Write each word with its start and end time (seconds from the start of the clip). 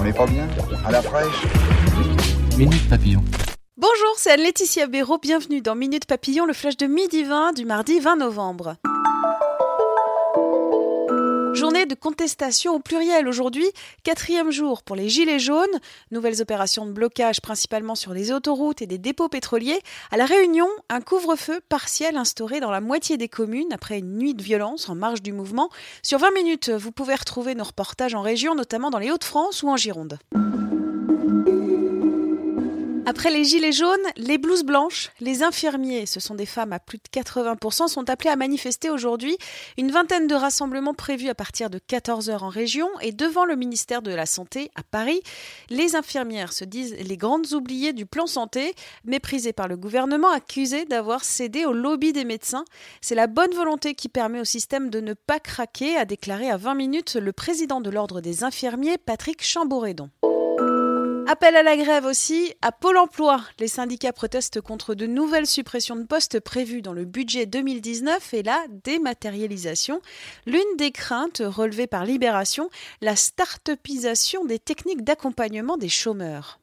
On 0.00 0.04
n'est 0.04 0.14
pas 0.14 0.26
bien 0.26 0.48
À 0.86 0.90
la 0.90 1.02
fraîche 1.02 1.44
Minute 2.56 2.88
Papillon. 2.88 3.22
Bonjour, 3.76 4.14
c'est 4.16 4.30
Anne-Laetitia 4.30 4.86
Béraud. 4.86 5.18
Bienvenue 5.18 5.60
dans 5.60 5.74
Minute 5.74 6.06
Papillon, 6.06 6.46
le 6.46 6.54
flash 6.54 6.78
de 6.78 6.86
midi 6.86 7.22
20 7.22 7.52
du 7.52 7.66
mardi 7.66 8.00
20 8.00 8.16
novembre. 8.16 8.76
Journée 11.52 11.84
de 11.84 11.94
contestation 11.94 12.74
au 12.74 12.78
pluriel 12.78 13.26
aujourd'hui, 13.26 13.66
quatrième 14.02 14.50
jour 14.50 14.82
pour 14.82 14.96
les 14.96 15.08
Gilets 15.08 15.38
jaunes, 15.38 15.66
nouvelles 16.10 16.40
opérations 16.40 16.86
de 16.86 16.92
blocage 16.92 17.40
principalement 17.40 17.94
sur 17.94 18.14
les 18.14 18.32
autoroutes 18.32 18.82
et 18.82 18.86
des 18.86 18.98
dépôts 18.98 19.28
pétroliers. 19.28 19.80
À 20.10 20.16
La 20.16 20.26
Réunion, 20.26 20.68
un 20.88 21.00
couvre-feu 21.00 21.60
partiel 21.68 22.16
instauré 22.16 22.60
dans 22.60 22.70
la 22.70 22.80
moitié 22.80 23.16
des 23.16 23.28
communes 23.28 23.72
après 23.72 23.98
une 23.98 24.16
nuit 24.16 24.34
de 24.34 24.42
violence 24.42 24.88
en 24.88 24.94
marge 24.94 25.22
du 25.22 25.32
mouvement. 25.32 25.70
Sur 26.02 26.18
20 26.18 26.32
minutes, 26.32 26.70
vous 26.70 26.92
pouvez 26.92 27.14
retrouver 27.14 27.54
nos 27.54 27.64
reportages 27.64 28.14
en 28.14 28.22
région, 28.22 28.54
notamment 28.54 28.90
dans 28.90 28.98
les 28.98 29.10
Hauts-de-France 29.10 29.62
ou 29.62 29.68
en 29.68 29.76
Gironde. 29.76 30.18
Après 33.10 33.32
les 33.32 33.42
gilets 33.42 33.72
jaunes, 33.72 33.98
les 34.16 34.38
blouses 34.38 34.62
blanches, 34.62 35.10
les 35.18 35.42
infirmiers, 35.42 36.06
ce 36.06 36.20
sont 36.20 36.36
des 36.36 36.46
femmes 36.46 36.72
à 36.72 36.78
plus 36.78 36.98
de 36.98 37.20
80%, 37.20 37.88
sont 37.88 38.08
appelés 38.08 38.30
à 38.30 38.36
manifester 38.36 38.88
aujourd'hui. 38.88 39.36
Une 39.76 39.90
vingtaine 39.90 40.28
de 40.28 40.34
rassemblements 40.36 40.94
prévus 40.94 41.28
à 41.28 41.34
partir 41.34 41.70
de 41.70 41.80
14h 41.80 42.38
en 42.38 42.48
région 42.48 42.88
et 43.00 43.10
devant 43.10 43.44
le 43.44 43.56
ministère 43.56 44.00
de 44.00 44.12
la 44.12 44.26
Santé 44.26 44.70
à 44.76 44.84
Paris. 44.84 45.20
Les 45.70 45.96
infirmières 45.96 46.52
se 46.52 46.64
disent 46.64 46.94
les 47.00 47.16
grandes 47.16 47.52
oubliées 47.52 47.92
du 47.92 48.06
plan 48.06 48.28
santé, 48.28 48.76
méprisées 49.04 49.52
par 49.52 49.66
le 49.66 49.76
gouvernement, 49.76 50.30
accusées 50.30 50.84
d'avoir 50.84 51.24
cédé 51.24 51.64
au 51.64 51.72
lobby 51.72 52.12
des 52.12 52.24
médecins. 52.24 52.64
C'est 53.00 53.16
la 53.16 53.26
bonne 53.26 53.54
volonté 53.54 53.96
qui 53.96 54.08
permet 54.08 54.38
au 54.38 54.44
système 54.44 54.88
de 54.88 55.00
ne 55.00 55.14
pas 55.14 55.40
craquer, 55.40 55.96
a 55.96 56.04
déclaré 56.04 56.48
à 56.48 56.56
20 56.56 56.74
minutes 56.76 57.16
le 57.16 57.32
président 57.32 57.80
de 57.80 57.90
l'Ordre 57.90 58.20
des 58.20 58.44
infirmiers, 58.44 58.98
Patrick 58.98 59.42
Chamboredon. 59.42 60.10
Appel 61.32 61.54
à 61.54 61.62
la 61.62 61.76
grève 61.76 62.06
aussi 62.06 62.54
à 62.60 62.72
Pôle 62.72 62.98
emploi. 62.98 63.40
Les 63.60 63.68
syndicats 63.68 64.12
protestent 64.12 64.60
contre 64.60 64.96
de 64.96 65.06
nouvelles 65.06 65.46
suppressions 65.46 65.94
de 65.94 66.02
postes 66.02 66.40
prévues 66.40 66.82
dans 66.82 66.92
le 66.92 67.04
budget 67.04 67.46
2019 67.46 68.34
et 68.34 68.42
la 68.42 68.58
dématérialisation. 68.84 70.00
L'une 70.44 70.76
des 70.76 70.90
craintes 70.90 71.40
relevées 71.40 71.86
par 71.86 72.04
Libération, 72.04 72.68
la 73.00 73.14
start-upisation 73.14 74.44
des 74.44 74.58
techniques 74.58 75.04
d'accompagnement 75.04 75.76
des 75.76 75.88
chômeurs. 75.88 76.58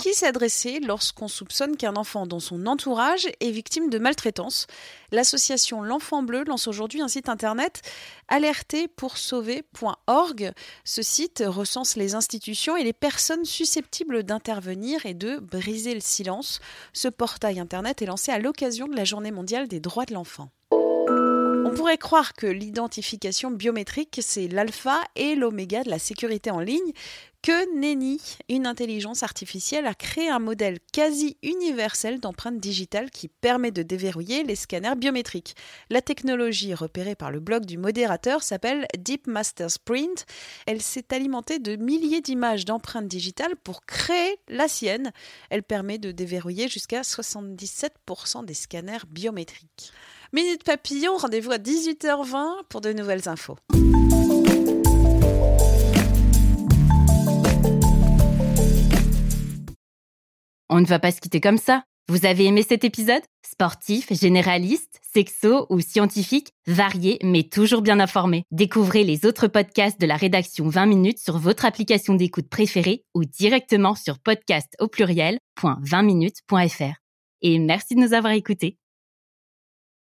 Qui 0.00 0.14
s'adresser 0.14 0.80
lorsqu'on 0.80 1.28
soupçonne 1.28 1.76
qu'un 1.76 1.94
enfant 1.94 2.26
dans 2.26 2.40
son 2.40 2.64
entourage 2.64 3.28
est 3.40 3.50
victime 3.50 3.90
de 3.90 3.98
maltraitance 3.98 4.66
L'association 5.12 5.82
L'Enfant 5.82 6.22
Bleu 6.22 6.42
lance 6.44 6.68
aujourd'hui 6.68 7.02
un 7.02 7.08
site 7.08 7.28
internet 7.28 7.82
alerterpoursauver.org. 8.28 10.52
Ce 10.84 11.02
site 11.02 11.44
recense 11.46 11.96
les 11.96 12.14
institutions 12.14 12.78
et 12.78 12.84
les 12.84 12.94
personnes 12.94 13.44
susceptibles 13.44 14.22
d'intervenir 14.22 15.04
et 15.04 15.12
de 15.12 15.36
briser 15.36 15.92
le 15.92 16.00
silence. 16.00 16.60
Ce 16.94 17.08
portail 17.08 17.60
internet 17.60 18.00
est 18.00 18.06
lancé 18.06 18.32
à 18.32 18.38
l'occasion 18.38 18.88
de 18.88 18.96
la 18.96 19.04
Journée 19.04 19.32
mondiale 19.32 19.68
des 19.68 19.80
droits 19.80 20.06
de 20.06 20.14
l'enfant. 20.14 20.48
On 21.70 21.74
pourrait 21.74 21.98
croire 21.98 22.34
que 22.34 22.48
l'identification 22.48 23.52
biométrique, 23.52 24.18
c'est 24.24 24.48
l'alpha 24.48 25.00
et 25.14 25.36
l'oméga 25.36 25.84
de 25.84 25.88
la 25.88 26.00
sécurité 26.00 26.50
en 26.50 26.58
ligne, 26.58 26.92
que 27.42 27.78
Nenny, 27.78 28.20
une 28.48 28.66
intelligence 28.66 29.22
artificielle, 29.22 29.86
a 29.86 29.94
créé 29.94 30.28
un 30.28 30.40
modèle 30.40 30.80
quasi 30.92 31.36
universel 31.44 32.18
d'empreinte 32.18 32.58
digitale 32.58 33.08
qui 33.12 33.28
permet 33.28 33.70
de 33.70 33.84
déverrouiller 33.84 34.42
les 34.42 34.56
scanners 34.56 34.96
biométriques. 34.96 35.54
La 35.90 36.02
technologie 36.02 36.74
repérée 36.74 37.14
par 37.14 37.30
le 37.30 37.38
blog 37.38 37.64
du 37.66 37.78
modérateur 37.78 38.42
s'appelle 38.42 38.88
Deep 38.98 39.28
Sprint. 39.68 40.26
Elle 40.66 40.82
s'est 40.82 41.14
alimentée 41.14 41.60
de 41.60 41.76
milliers 41.76 42.20
d'images 42.20 42.64
d'empreintes 42.64 43.06
digitales 43.06 43.54
pour 43.62 43.86
créer 43.86 44.40
la 44.48 44.66
sienne. 44.66 45.12
Elle 45.50 45.62
permet 45.62 45.98
de 45.98 46.10
déverrouiller 46.10 46.66
jusqu'à 46.66 47.02
77% 47.02 48.44
des 48.44 48.54
scanners 48.54 49.06
biométriques. 49.08 49.92
Minute 50.32 50.62
Papillon, 50.62 51.16
rendez-vous 51.16 51.50
à 51.50 51.58
18h20 51.58 52.62
pour 52.68 52.80
de 52.80 52.92
nouvelles 52.92 53.28
infos. 53.28 53.56
On 60.68 60.80
ne 60.80 60.86
va 60.86 61.00
pas 61.00 61.10
se 61.10 61.20
quitter 61.20 61.40
comme 61.40 61.58
ça. 61.58 61.82
Vous 62.08 62.26
avez 62.26 62.44
aimé 62.44 62.62
cet 62.62 62.84
épisode? 62.84 63.22
Sportif, 63.44 64.12
généraliste, 64.12 65.00
sexo 65.02 65.66
ou 65.68 65.80
scientifique, 65.80 66.52
varié 66.68 67.18
mais 67.24 67.42
toujours 67.42 67.82
bien 67.82 67.98
informé. 67.98 68.44
Découvrez 68.52 69.02
les 69.02 69.26
autres 69.26 69.48
podcasts 69.48 70.00
de 70.00 70.06
la 70.06 70.14
rédaction 70.14 70.68
20 70.68 70.86
minutes 70.86 71.18
sur 71.18 71.38
votre 71.38 71.64
application 71.64 72.14
d'écoute 72.14 72.48
préférée 72.48 73.02
ou 73.16 73.24
directement 73.24 73.96
sur 73.96 74.20
podcast 74.20 74.76
au 74.78 74.86
pluriel.20minutes.fr. 74.86 77.00
Et 77.42 77.58
merci 77.58 77.96
de 77.96 78.00
nous 78.00 78.12
avoir 78.12 78.32
écoutés. 78.32 78.76